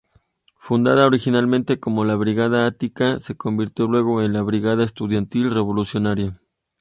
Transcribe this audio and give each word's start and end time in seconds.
Fundada 0.57 1.05
originalmente 1.05 1.79
como 1.79 2.05
la 2.05 2.15
"Brigada 2.15 2.65
Attica", 2.65 3.19
se 3.19 3.37
convirtió 3.37 3.85
luego 3.85 4.23
en 4.23 4.33
la 4.33 4.41
"brigada 4.41 4.83
estudiantil 4.83 5.51
revolucionaria". 5.53 6.41